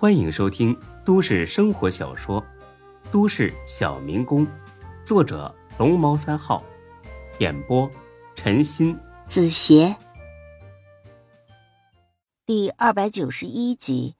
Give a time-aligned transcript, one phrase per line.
[0.00, 0.74] 欢迎收听
[1.04, 2.40] 都市生活小说
[3.12, 4.46] 《都市小民工》，
[5.04, 6.64] 作者龙猫三号，
[7.38, 7.86] 演播
[8.34, 9.94] 陈鑫、子邪，
[12.46, 14.14] 第二百九十一集。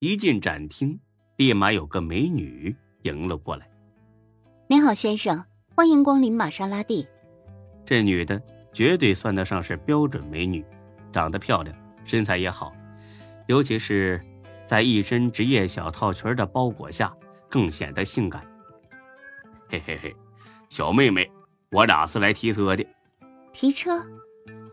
[0.00, 0.98] 一进展厅，
[1.36, 3.70] 立马有个美女迎了过来。
[4.66, 5.44] 您好，先生，
[5.76, 7.06] 欢迎光临玛莎拉蒂。
[7.86, 10.64] 这女的绝对算得上是标准美女，
[11.12, 12.72] 长得漂亮，身材也好，
[13.46, 14.20] 尤其是
[14.70, 17.12] 在一身职业小套裙的包裹下，
[17.48, 18.46] 更显得性感。
[19.68, 20.14] 嘿嘿嘿，
[20.68, 21.28] 小妹妹，
[21.72, 22.86] 我俩是来提车的。
[23.52, 24.00] 提车？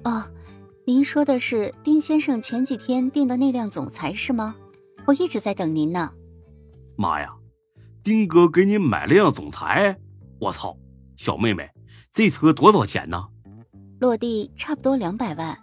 [0.04, 0.24] 哦，
[0.86, 4.56] 您说的是丁先生前几天订的那辆总裁是吗？
[5.08, 6.14] 我一直在等您呢。
[6.96, 7.34] 妈呀！
[8.04, 9.98] 丁哥给你买了辆总裁，
[10.40, 10.78] 我操！
[11.16, 11.68] 小妹妹，
[12.12, 13.28] 这车多少钱呢？
[14.00, 15.58] 落地差不多两百万。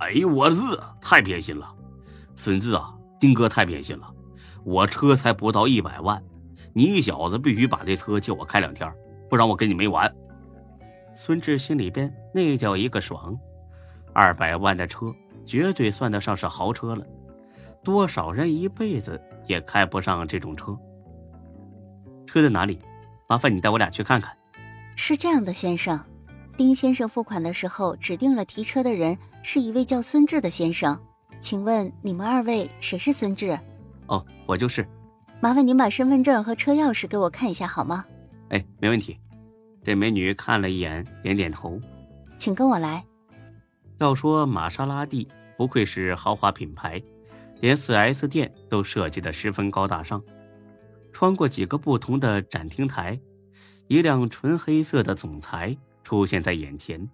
[0.00, 0.56] 哎呦我日，
[1.00, 1.72] 太偏心了！
[2.34, 2.92] 孙子啊，
[3.24, 4.14] 丁哥太偏心了。
[4.64, 6.22] 我车才不到一百万，
[6.74, 8.92] 你小子必须把这车借我开两天，
[9.30, 10.14] 不然我跟你没完。
[11.14, 13.34] 孙志心里边那叫一个爽，
[14.12, 15.10] 二百万的车
[15.42, 17.06] 绝对算得上是豪车了，
[17.82, 20.78] 多少人一辈子也开不上这种车。
[22.26, 22.78] 车在哪里？
[23.26, 24.36] 麻烦你带我俩去看看。
[24.96, 25.98] 是这样的，先生，
[26.58, 31.00] 丁先生付款的时候指定了提车的人是一位叫孙志的先生，
[31.44, 33.50] 请问你们二位谁是孙志？
[34.06, 34.88] 哦，我就是。
[35.42, 38.02] 麻烦您把身份证和车钥匙给我看一下好吗？
[38.48, 39.20] 哎，没问题。
[39.82, 41.78] 这美女看了一眼，点点头。
[42.38, 43.04] 请跟我来。
[43.98, 45.28] 要说玛莎拉蒂
[45.58, 46.98] 不愧是豪华品牌，
[47.60, 50.24] 连 4S 店都设计的十分高大上。
[51.12, 53.20] 穿过几个不同的展厅台，
[53.88, 57.06] 一辆纯黑色的总裁出现在眼前，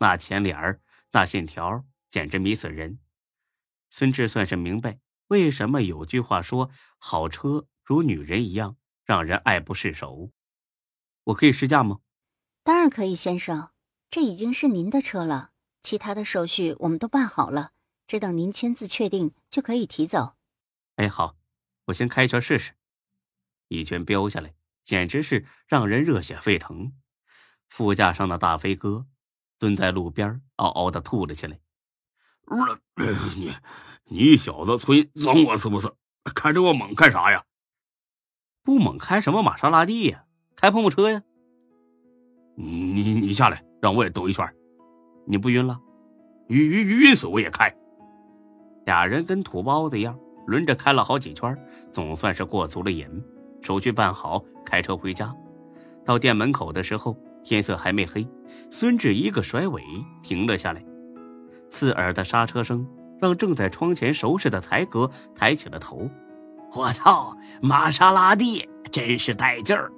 [0.00, 0.80] 那前脸儿、
[1.12, 2.98] 那线条，简直迷死人。
[3.90, 10.30] 孙志算是明白，为什么有句话说“好车如女人一样，让人爱不释手”。
[11.24, 12.00] 我可以试驾吗？
[12.62, 13.70] 当然可以，先生。
[14.10, 15.50] 这已经是您的车了，
[15.82, 17.72] 其他的手续我们都办好了，
[18.06, 20.36] 只等您签字确定就可以提走。
[20.96, 21.36] 哎，好，
[21.86, 22.72] 我先开一圈试试。
[23.68, 26.94] 一圈飙下来，简直是让人热血沸腾。
[27.68, 29.06] 副驾上的大飞哥
[29.58, 31.60] 蹲在路边，嗷嗷的吐了起来。
[33.36, 33.52] 你，
[34.04, 35.90] 你小子吹整我是不是？
[36.34, 37.42] 开这么猛干啥呀？
[38.62, 40.24] 不猛开什么玛莎拉蒂呀？
[40.56, 41.22] 开碰碰车呀？
[42.56, 44.46] 你你下来，让我也兜一圈。
[45.26, 45.78] 你不晕了？
[46.48, 47.74] 晕晕晕死我也开。
[48.86, 51.56] 俩人跟土包子一样，轮着开了好几圈，
[51.92, 53.06] 总算是过足了瘾。
[53.62, 55.34] 手续办好，开车回家。
[56.04, 58.26] 到店门口的时候，天色还没黑。
[58.70, 59.82] 孙志一个甩尾，
[60.22, 60.82] 停了下来。
[61.70, 62.86] 刺耳的刹车声
[63.20, 66.08] 让正在窗前收拾的才哥抬起了头。
[66.74, 69.90] 我操，玛莎拉蒂真是带劲儿！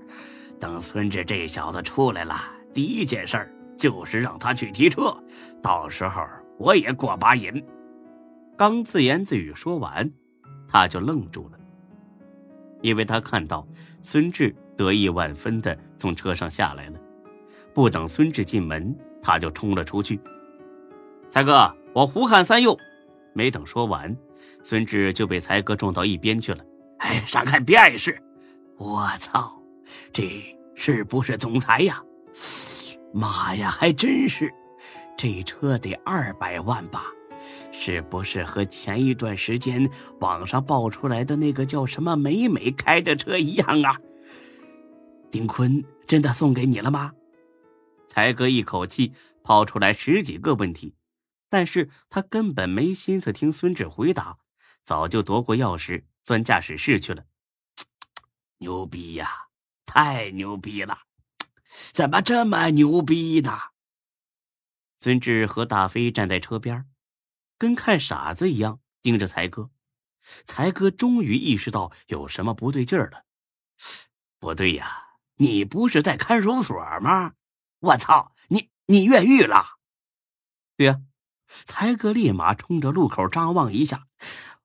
[0.58, 2.34] 等孙志这小子出来了，
[2.72, 5.16] 第一件事就是让他去提车，
[5.62, 6.22] 到时候
[6.58, 7.64] 我也过把瘾。
[8.56, 10.10] 刚自言自语说完，
[10.68, 11.58] 他就愣住了。
[12.82, 13.66] 因为他看到
[14.00, 16.98] 孙志得意万分的从车上下来了，
[17.74, 20.20] 不等孙志进门，他就冲了出去。
[21.30, 22.76] 才哥，我胡汉三又，
[23.34, 24.14] 没等说完，
[24.64, 26.64] 孙志就被才哥撞到一边去了。
[26.98, 28.20] 哎，闪开，别碍事！
[28.76, 29.62] 我操，
[30.12, 30.42] 这
[30.74, 32.02] 是不是总裁呀？
[33.14, 34.52] 妈呀，还真是！
[35.16, 37.04] 这车得二百万吧？
[37.70, 43.96] 是不是和前一段时间网上爆出来的那个叫什么美美开的车一样啊？
[45.30, 47.12] 丁坤真的送给你了吗？
[48.08, 49.12] 才哥一口气
[49.44, 50.92] 抛出来十几个问题，
[51.50, 54.38] 但是他根本没心思听孙志回答，
[54.82, 57.26] 早就夺过钥匙钻驾驶室去了。
[58.56, 59.48] 牛逼呀！
[59.84, 61.00] 太牛逼了！
[61.92, 63.58] 怎么这么牛逼呢？
[64.98, 66.88] 孙志和大飞站在车边。
[67.58, 69.70] 跟看傻子一样盯着才哥，
[70.46, 73.24] 才哥终于意识到有什么不对劲儿了。
[74.38, 77.34] 不对呀，你不是在看守所吗？
[77.80, 79.78] 我操，你你越狱了？
[80.76, 81.02] 对呀，
[81.64, 84.04] 才哥立马冲着路口张望一下。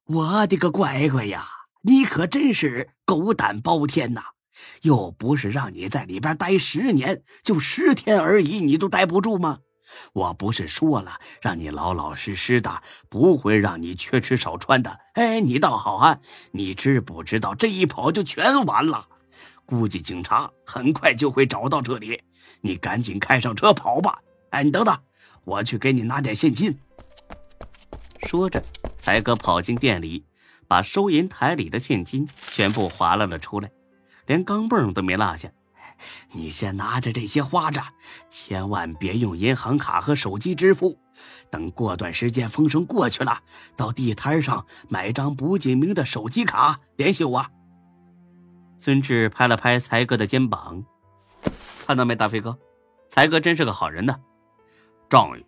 [0.05, 1.47] 我的个乖乖呀，
[1.83, 4.21] 你可真是狗胆包天呐！
[4.83, 9.59] 又不是让你在里边待十年，就十天而已，你都待不住吗？
[10.13, 14.99] 我不是说了，让你老老实实的，不会让你缺吃少穿的。
[15.13, 16.19] 哎，你倒好啊！
[16.51, 19.07] 你知不知道这一跑就全完了？
[19.65, 22.21] 估计警察很快就会找到这里。
[22.61, 24.19] 你赶紧开上车跑吧！
[24.51, 24.97] 哎，你等等，
[25.45, 26.77] 我去给你拿点现金。
[28.27, 28.61] 说着，
[28.97, 30.25] 才哥跑进店里，
[30.67, 33.71] 把收银台里的现金全部划拉了出来，
[34.25, 35.49] 连钢镚都没落下。
[36.33, 37.81] 你先拿着这些花着，
[38.29, 40.99] 千万别用银行卡和手机支付。
[41.49, 43.39] 等过段时间风声过去了，
[43.77, 47.45] 到地摊上买张不记名的手机卡联系我。
[48.77, 50.83] 孙志拍了拍才哥的肩膀，
[51.87, 52.57] 看到没，大飞哥，
[53.09, 54.19] 才哥真是个好人呢，
[55.09, 55.45] 仗义，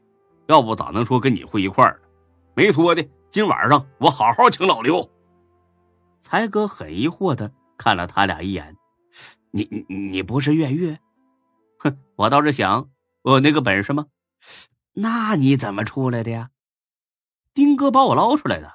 [0.47, 2.07] 要不咋能说跟你混一块儿呢？
[2.55, 5.07] 没错的，今晚上我好好请老刘。
[6.19, 8.75] 才哥很疑惑的看了他俩一眼。
[9.51, 10.97] 你你你不是越狱？
[11.79, 12.89] 哼，我倒是想，
[13.21, 14.07] 我有那个本事吗？
[14.93, 16.49] 那你怎么出来的呀？
[17.53, 18.71] 丁哥把我捞出来的。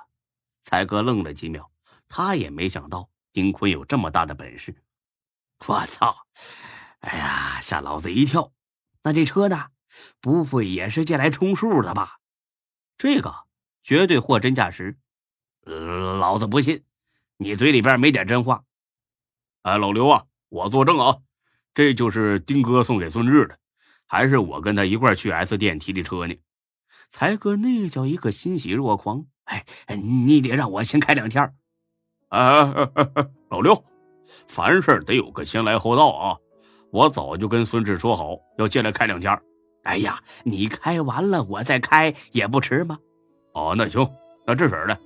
[0.63, 1.71] 才哥愣了几秒，
[2.09, 4.75] 他也没想到丁坤有这么大的本事。
[5.67, 6.15] 我操！
[7.01, 8.53] 哎呀，吓老子一跳！
[9.03, 9.67] 那这车呢？
[10.21, 12.19] 不会也是借来充数的吧？
[12.99, 13.35] 这个
[13.83, 14.97] 绝对货真价实。
[15.65, 16.85] 老子不信，
[17.37, 18.65] 你嘴里边没点真话。
[19.63, 20.25] 哎，老刘啊！
[20.49, 21.19] 我作证啊，
[21.73, 23.59] 这就是丁哥送给孙志的，
[24.07, 26.37] 还是我跟他一块去 S 店提的车呢。
[27.09, 29.65] 才哥那叫一个欣喜若狂，哎，
[29.97, 31.43] 你得让我先开两天。
[32.29, 33.85] 哎哎哎哎， 老刘，
[34.49, 36.37] 凡事得有个先来后到啊！
[36.91, 39.41] 我早就跟孙志说好要借来开两天。
[39.85, 42.99] 哎呀，你开完了我再开也不迟吗？
[43.53, 44.09] 哦，那行，
[44.47, 44.97] 那这事儿呢，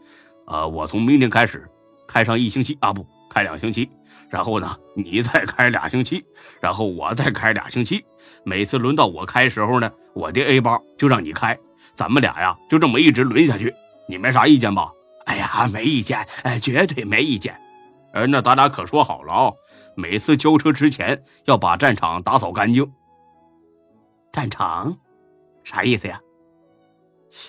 [0.47, 1.69] 呃，我从明天开始
[2.07, 3.89] 开上一星期啊，不开两星期。
[4.29, 6.25] 然后呢，你再开俩星期，
[6.61, 8.05] 然后我再开俩星期。
[8.45, 11.57] 每次轮到我开时候呢，我的 A 包就让你开，
[11.95, 13.73] 咱们俩呀就这么一直轮下去。
[14.09, 14.91] 你没啥意见吧？
[15.27, 17.57] 哎呀，没意见，哎，绝对没意见。
[18.13, 19.53] 哎，那咱俩可说好了啊，
[19.95, 22.93] 每次交车之前要把战场打扫干净。
[24.37, 24.99] 战场，
[25.65, 26.21] 啥意思呀？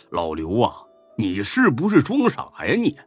[0.09, 0.73] 老刘啊，
[1.17, 2.97] 你是不是装傻呀你？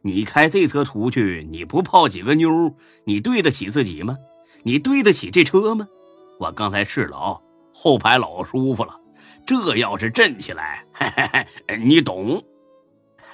[0.00, 4.16] 你开这车出去，你不泡几个妞，你对得起自己吗？
[4.62, 5.86] 你对得起这车吗？
[6.40, 7.42] 我刚才试了，
[7.74, 8.98] 后排老舒服了。
[9.44, 10.86] 这要是震起来，
[11.80, 12.42] 你懂？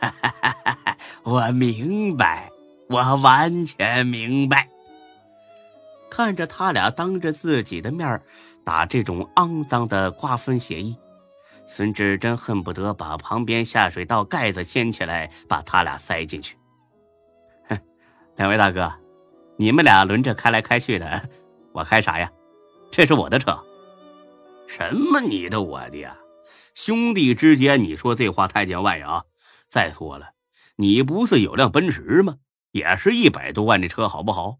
[1.22, 2.50] 我明白，
[2.88, 4.68] 我完全明白。
[6.14, 8.22] 看着他俩当着自己的面
[8.62, 10.96] 打这种肮脏的瓜分协议。
[11.66, 16.56] 孙志真恨不得把旁边下水道盖子掀起来，把他俩塞进去。
[17.68, 17.76] 哼，
[18.38, 18.92] 两位大哥，
[19.56, 21.28] 你们俩轮着开来开去的，
[21.72, 22.30] 我开啥呀？
[22.92, 23.58] 这是我的车。
[24.68, 26.16] 什么你的我的呀？
[26.74, 29.24] 兄弟之间，你说这话太见外啊！
[29.66, 30.28] 再说了，
[30.76, 32.36] 你不是有辆奔驰吗？
[32.70, 34.58] 也是一百多万的车，好不好？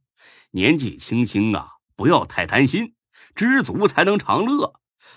[0.55, 2.95] 年纪轻轻啊，不要太贪心，
[3.35, 4.75] 知足才能常乐。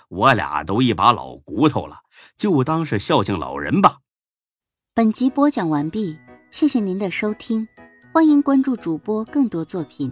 [0.09, 1.99] 我俩都一把老骨头了，
[2.35, 3.99] 就当是孝敬老人吧。
[4.95, 6.17] 本集播讲完毕，
[6.49, 7.67] 谢谢您的收听，
[8.11, 10.11] 欢迎关注主播更多作品。